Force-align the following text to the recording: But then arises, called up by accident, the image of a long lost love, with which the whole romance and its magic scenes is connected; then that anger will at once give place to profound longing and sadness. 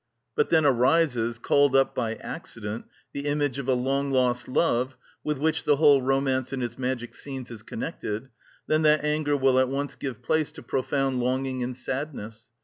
But 0.35 0.49
then 0.49 0.65
arises, 0.65 1.37
called 1.37 1.75
up 1.75 1.93
by 1.93 2.15
accident, 2.15 2.85
the 3.13 3.27
image 3.27 3.59
of 3.59 3.67
a 3.69 3.75
long 3.75 4.09
lost 4.09 4.47
love, 4.47 4.97
with 5.23 5.37
which 5.37 5.63
the 5.63 5.75
whole 5.75 6.01
romance 6.01 6.51
and 6.51 6.63
its 6.63 6.75
magic 6.75 7.13
scenes 7.13 7.51
is 7.51 7.61
connected; 7.61 8.29
then 8.65 8.81
that 8.81 9.05
anger 9.05 9.37
will 9.37 9.59
at 9.59 9.69
once 9.69 9.93
give 9.93 10.23
place 10.23 10.51
to 10.53 10.63
profound 10.63 11.19
longing 11.19 11.61
and 11.61 11.75
sadness. 11.77 12.49